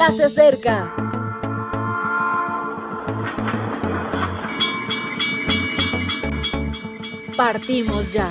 ya 0.00 0.10
se 0.12 0.24
acerca. 0.24 0.94
Partimos 7.36 8.10
ya. 8.10 8.26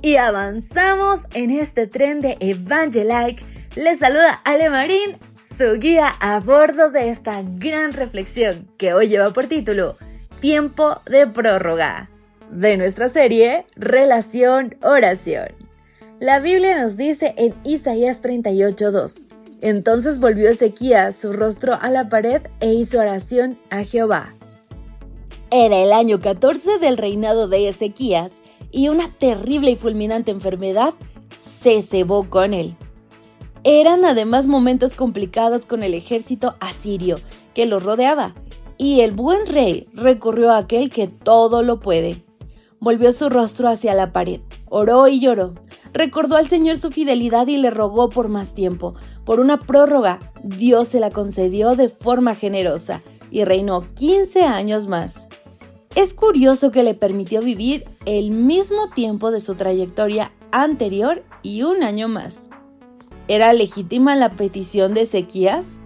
Y 0.00 0.16
avanzamos 0.16 1.26
en 1.34 1.50
este 1.50 1.86
tren 1.86 2.22
de 2.22 2.38
Evangelike. 2.40 3.44
Les 3.76 3.98
saluda 3.98 4.40
Ale 4.44 4.70
Marín, 4.70 5.18
su 5.38 5.78
guía 5.78 6.08
a 6.18 6.40
bordo 6.40 6.90
de 6.90 7.10
esta 7.10 7.42
gran 7.42 7.92
reflexión 7.92 8.66
que 8.78 8.94
hoy 8.94 9.08
lleva 9.08 9.34
por 9.34 9.46
título 9.48 9.98
Tiempo 10.40 11.02
de 11.04 11.26
prórroga 11.26 12.08
de 12.50 12.76
nuestra 12.76 13.08
serie 13.08 13.66
Relación 13.76 14.76
Oración. 14.82 15.48
La 16.20 16.40
Biblia 16.40 16.80
nos 16.80 16.96
dice 16.96 17.34
en 17.36 17.54
Isaías 17.64 18.20
38:2 18.22 19.26
Entonces 19.60 20.18
volvió 20.18 20.48
Ezequías 20.48 21.16
su 21.16 21.32
rostro 21.32 21.78
a 21.80 21.90
la 21.90 22.08
pared 22.08 22.42
e 22.60 22.72
hizo 22.72 22.98
oración 22.98 23.58
a 23.70 23.84
Jehová. 23.84 24.32
Era 25.50 25.78
el 25.78 25.92
año 25.92 26.20
14 26.20 26.78
del 26.78 26.96
reinado 26.96 27.48
de 27.48 27.68
Ezequías 27.68 28.32
y 28.70 28.88
una 28.88 29.12
terrible 29.18 29.70
y 29.70 29.76
fulminante 29.76 30.30
enfermedad 30.30 30.94
se 31.38 31.80
cebó 31.82 32.28
con 32.28 32.52
él. 32.52 32.76
Eran 33.64 34.04
además 34.04 34.46
momentos 34.46 34.94
complicados 34.94 35.66
con 35.66 35.82
el 35.82 35.94
ejército 35.94 36.56
asirio 36.60 37.16
que 37.54 37.66
lo 37.66 37.80
rodeaba, 37.80 38.34
y 38.76 39.00
el 39.00 39.12
buen 39.12 39.46
rey 39.46 39.88
recurrió 39.92 40.52
a 40.52 40.58
aquel 40.58 40.90
que 40.90 41.08
todo 41.08 41.62
lo 41.62 41.80
puede. 41.80 42.22
Volvió 42.80 43.12
su 43.12 43.28
rostro 43.28 43.68
hacia 43.68 43.94
la 43.94 44.12
pared, 44.12 44.40
oró 44.68 45.08
y 45.08 45.18
lloró, 45.20 45.54
recordó 45.92 46.36
al 46.36 46.46
Señor 46.46 46.76
su 46.76 46.90
fidelidad 46.90 47.48
y 47.48 47.56
le 47.56 47.70
rogó 47.70 48.08
por 48.08 48.28
más 48.28 48.54
tiempo. 48.54 48.94
Por 49.24 49.40
una 49.40 49.58
prórroga, 49.58 50.20
Dios 50.42 50.88
se 50.88 51.00
la 51.00 51.10
concedió 51.10 51.74
de 51.74 51.88
forma 51.88 52.34
generosa 52.34 53.02
y 53.30 53.44
reinó 53.44 53.84
15 53.94 54.44
años 54.44 54.86
más. 54.86 55.26
Es 55.94 56.14
curioso 56.14 56.70
que 56.70 56.82
le 56.82 56.94
permitió 56.94 57.40
vivir 57.42 57.84
el 58.06 58.30
mismo 58.30 58.90
tiempo 58.94 59.30
de 59.30 59.40
su 59.40 59.56
trayectoria 59.56 60.32
anterior 60.52 61.24
y 61.42 61.62
un 61.64 61.82
año 61.82 62.08
más. 62.08 62.50
¿Era 63.26 63.52
legítima 63.52 64.14
la 64.14 64.36
petición 64.36 64.94
de 64.94 65.02
Ezequías? 65.02 65.80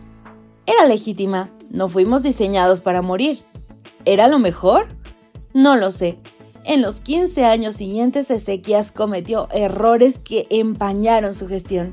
Era 0.66 0.86
legítima, 0.86 1.50
no 1.70 1.88
fuimos 1.88 2.22
diseñados 2.22 2.80
para 2.80 3.02
morir. 3.02 3.42
¿Era 4.04 4.28
lo 4.28 4.38
mejor? 4.38 4.88
No 5.54 5.76
lo 5.76 5.90
sé. 5.90 6.18
En 6.64 6.80
los 6.80 7.00
15 7.00 7.44
años 7.44 7.74
siguientes 7.74 8.30
Ezequías 8.30 8.92
cometió 8.92 9.48
errores 9.52 10.20
que 10.20 10.46
empañaron 10.48 11.34
su 11.34 11.48
gestión. 11.48 11.92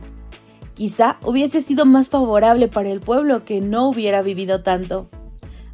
Quizá 0.76 1.18
hubiese 1.26 1.62
sido 1.62 1.86
más 1.86 2.10
favorable 2.10 2.68
para 2.68 2.90
el 2.90 3.02
pueblo 3.02 3.44
que 3.46 3.62
no 3.62 3.90
hubiera 3.90 4.22
vivido 4.22 4.62
tanto. 4.62 5.08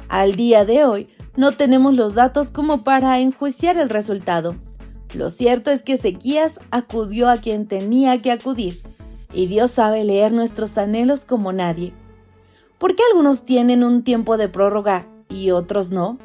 Al 0.08 0.34
día 0.34 0.64
de 0.64 0.84
hoy, 0.84 1.08
no 1.36 1.52
tenemos 1.52 1.94
los 1.94 2.14
datos 2.14 2.50
como 2.50 2.84
para 2.84 3.20
enjuiciar 3.20 3.76
el 3.76 3.90
resultado. 3.90 4.56
Lo 5.14 5.28
cierto 5.28 5.70
es 5.70 5.82
que 5.82 5.92
Ezequías 5.92 6.58
acudió 6.70 7.28
a 7.28 7.36
quien 7.36 7.66
tenía 7.66 8.22
que 8.22 8.32
acudir, 8.32 8.80
y 9.32 9.46
Dios 9.46 9.72
sabe 9.72 10.04
leer 10.04 10.32
nuestros 10.32 10.78
anhelos 10.78 11.26
como 11.26 11.52
nadie. 11.52 11.92
¿Por 12.78 12.96
qué 12.96 13.02
algunos 13.10 13.44
tienen 13.44 13.84
un 13.84 14.02
tiempo 14.02 14.38
de 14.38 14.48
prórroga 14.48 15.06
y 15.28 15.50
otros 15.50 15.90
no? 15.90 16.18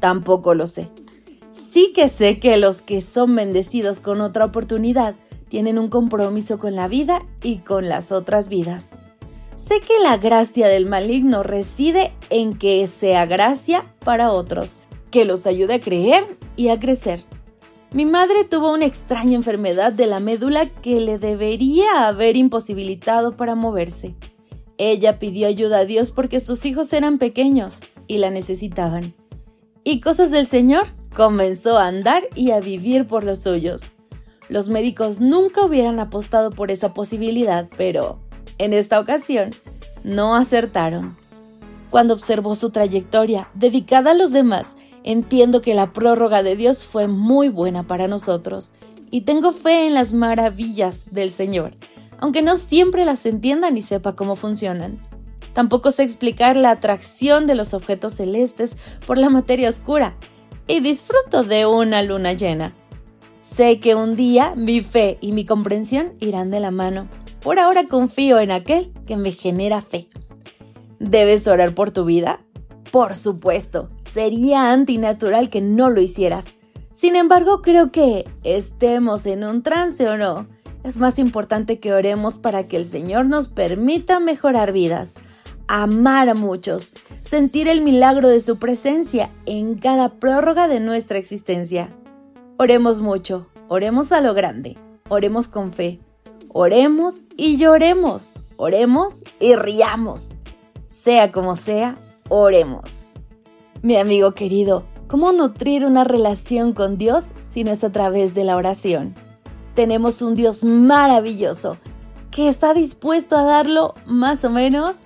Tampoco 0.00 0.54
lo 0.54 0.66
sé. 0.66 0.90
Sí 1.58 1.92
que 1.94 2.08
sé 2.08 2.38
que 2.38 2.56
los 2.56 2.82
que 2.82 3.02
son 3.02 3.34
bendecidos 3.34 4.00
con 4.00 4.20
otra 4.20 4.44
oportunidad 4.44 5.14
tienen 5.48 5.78
un 5.78 5.88
compromiso 5.88 6.58
con 6.58 6.76
la 6.76 6.88
vida 6.88 7.26
y 7.42 7.58
con 7.58 7.88
las 7.88 8.12
otras 8.12 8.48
vidas. 8.48 8.90
Sé 9.56 9.80
que 9.80 10.00
la 10.02 10.16
gracia 10.16 10.68
del 10.68 10.86
maligno 10.86 11.42
reside 11.42 12.12
en 12.30 12.56
que 12.56 12.86
sea 12.86 13.26
gracia 13.26 13.84
para 14.04 14.30
otros, 14.30 14.80
que 15.10 15.24
los 15.24 15.46
ayude 15.46 15.74
a 15.74 15.80
creer 15.80 16.24
y 16.56 16.68
a 16.68 16.78
crecer. 16.78 17.24
Mi 17.92 18.04
madre 18.04 18.44
tuvo 18.44 18.72
una 18.72 18.84
extraña 18.84 19.34
enfermedad 19.34 19.92
de 19.92 20.06
la 20.06 20.20
médula 20.20 20.66
que 20.66 21.00
le 21.00 21.18
debería 21.18 22.06
haber 22.06 22.36
imposibilitado 22.36 23.36
para 23.36 23.54
moverse. 23.54 24.14
Ella 24.76 25.18
pidió 25.18 25.48
ayuda 25.48 25.78
a 25.78 25.84
Dios 25.86 26.12
porque 26.12 26.38
sus 26.38 26.64
hijos 26.66 26.92
eran 26.92 27.18
pequeños 27.18 27.80
y 28.06 28.18
la 28.18 28.30
necesitaban. 28.30 29.14
Y 29.84 30.00
cosas 30.00 30.30
del 30.30 30.46
Señor 30.46 30.86
comenzó 31.18 31.78
a 31.78 31.88
andar 31.88 32.22
y 32.36 32.52
a 32.52 32.60
vivir 32.60 33.08
por 33.08 33.24
los 33.24 33.40
suyos. 33.40 33.94
Los 34.48 34.68
médicos 34.68 35.18
nunca 35.18 35.64
hubieran 35.64 35.98
apostado 35.98 36.52
por 36.52 36.70
esa 36.70 36.94
posibilidad, 36.94 37.68
pero 37.76 38.20
en 38.58 38.72
esta 38.72 39.00
ocasión, 39.00 39.50
no 40.04 40.36
acertaron. 40.36 41.16
Cuando 41.90 42.14
observo 42.14 42.54
su 42.54 42.70
trayectoria 42.70 43.50
dedicada 43.54 44.12
a 44.12 44.14
los 44.14 44.30
demás, 44.30 44.76
entiendo 45.02 45.60
que 45.60 45.74
la 45.74 45.92
prórroga 45.92 46.44
de 46.44 46.54
Dios 46.54 46.86
fue 46.86 47.08
muy 47.08 47.48
buena 47.48 47.84
para 47.84 48.06
nosotros 48.06 48.72
y 49.10 49.22
tengo 49.22 49.50
fe 49.50 49.88
en 49.88 49.94
las 49.94 50.12
maravillas 50.12 51.06
del 51.10 51.32
Señor, 51.32 51.74
aunque 52.20 52.42
no 52.42 52.54
siempre 52.54 53.04
las 53.04 53.26
entienda 53.26 53.72
ni 53.72 53.82
sepa 53.82 54.14
cómo 54.14 54.36
funcionan. 54.36 55.00
Tampoco 55.52 55.90
sé 55.90 56.04
explicar 56.04 56.56
la 56.56 56.70
atracción 56.70 57.48
de 57.48 57.56
los 57.56 57.74
objetos 57.74 58.12
celestes 58.12 58.76
por 59.04 59.18
la 59.18 59.30
materia 59.30 59.68
oscura 59.68 60.14
y 60.68 60.80
disfruto 60.80 61.42
de 61.42 61.66
una 61.66 62.02
luna 62.02 62.34
llena. 62.34 62.72
Sé 63.42 63.80
que 63.80 63.94
un 63.94 64.14
día 64.14 64.54
mi 64.54 64.82
fe 64.82 65.18
y 65.20 65.32
mi 65.32 65.44
comprensión 65.44 66.12
irán 66.20 66.50
de 66.50 66.60
la 66.60 66.70
mano 66.70 67.08
por 67.40 67.58
ahora 67.58 67.84
confío 67.84 68.38
en 68.40 68.50
aquel 68.50 68.92
que 69.06 69.16
me 69.16 69.32
genera 69.32 69.80
fe. 69.80 70.08
¿Debes 70.98 71.46
orar 71.46 71.74
por 71.74 71.90
tu 71.90 72.04
vida? 72.04 72.40
Por 72.90 73.14
supuesto, 73.14 73.90
sería 74.12 74.72
antinatural 74.72 75.50
que 75.50 75.60
no 75.60 75.88
lo 75.88 76.00
hicieras. 76.00 76.58
Sin 76.92 77.16
embargo, 77.16 77.62
creo 77.62 77.92
que 77.92 78.26
estemos 78.42 79.24
en 79.26 79.44
un 79.44 79.62
trance 79.62 80.08
o 80.08 80.16
no, 80.16 80.48
es 80.84 80.96
más 80.96 81.18
importante 81.18 81.78
que 81.78 81.92
oremos 81.92 82.38
para 82.38 82.66
que 82.66 82.76
el 82.76 82.86
Señor 82.86 83.26
nos 83.26 83.48
permita 83.48 84.20
mejorar 84.20 84.72
vidas, 84.72 85.14
amar 85.68 86.28
a 86.28 86.34
muchos, 86.34 86.94
sentir 87.22 87.68
el 87.68 87.80
milagro 87.82 88.28
de 88.28 88.40
su 88.40 88.58
presencia 88.58 89.30
en 89.46 89.76
cada 89.76 90.14
prórroga 90.14 90.66
de 90.66 90.80
nuestra 90.80 91.18
existencia. 91.18 91.94
Oremos 92.56 93.00
mucho, 93.00 93.46
oremos 93.68 94.10
a 94.10 94.20
lo 94.20 94.34
grande, 94.34 94.76
oremos 95.08 95.46
con 95.46 95.72
fe, 95.72 96.00
Oremos 96.50 97.24
y 97.36 97.58
lloremos. 97.58 98.30
Oremos 98.56 99.22
y 99.38 99.54
riamos. 99.54 100.34
Sea 100.86 101.30
como 101.30 101.56
sea, 101.56 101.94
oremos. 102.28 103.08
Mi 103.82 103.96
amigo 103.96 104.32
querido, 104.32 104.84
¿cómo 105.06 105.32
nutrir 105.32 105.84
una 105.84 106.04
relación 106.04 106.72
con 106.72 106.96
Dios 106.96 107.26
si 107.48 107.64
no 107.64 107.70
es 107.70 107.84
a 107.84 107.92
través 107.92 108.34
de 108.34 108.44
la 108.44 108.56
oración? 108.56 109.14
Tenemos 109.74 110.22
un 110.22 110.34
Dios 110.34 110.64
maravilloso 110.64 111.76
que 112.30 112.48
está 112.48 112.72
dispuesto 112.72 113.36
a 113.36 113.42
darlo 113.42 113.94
más 114.06 114.44
o 114.44 114.50
menos 114.50 115.02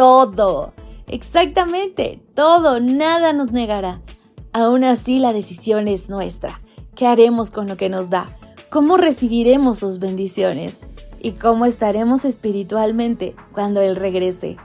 todo. 0.00 0.72
Exactamente, 1.08 2.22
todo, 2.34 2.80
nada 2.80 3.34
nos 3.34 3.52
negará. 3.52 4.00
Aún 4.54 4.82
así 4.82 5.18
la 5.18 5.34
decisión 5.34 5.88
es 5.88 6.08
nuestra. 6.08 6.58
¿Qué 6.96 7.06
haremos 7.06 7.50
con 7.50 7.68
lo 7.68 7.76
que 7.76 7.90
nos 7.90 8.08
da? 8.08 8.34
¿Cómo 8.70 8.96
recibiremos 8.96 9.80
sus 9.80 9.98
bendiciones? 9.98 10.78
¿Y 11.20 11.32
cómo 11.32 11.66
estaremos 11.66 12.24
espiritualmente 12.24 13.36
cuando 13.52 13.82
Él 13.82 13.94
regrese? 13.94 14.56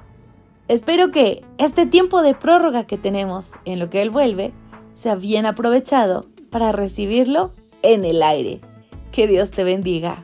Espero 0.70 1.12
que 1.12 1.44
este 1.58 1.86
tiempo 1.86 2.22
de 2.22 2.34
prórroga 2.34 2.86
que 2.86 2.98
tenemos 2.98 3.52
en 3.66 3.80
lo 3.80 3.90
que 3.90 4.04
Él 4.04 4.12
vuelve 4.12 4.54
sea 4.94 5.16
bien 5.16 5.46
aprovechado 5.46 6.28
para 6.50 6.72
recibirlo 6.72 7.52
en 7.82 8.06
el 8.06 8.24
aire. 8.24 8.62
Que 9.12 9.28
Dios 9.28 9.52
te 9.52 9.66
bendiga. 9.66 10.24